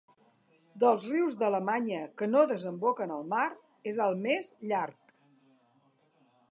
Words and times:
Dels 0.83 1.03
rius 1.09 1.35
d'Alemanya 1.41 1.99
que 2.21 2.29
no 2.31 2.45
desemboquen 2.53 3.15
al 3.17 3.23
mar, 3.35 3.45
és 3.93 4.01
el 4.09 4.19
més 4.27 4.53
llarg. 4.73 5.17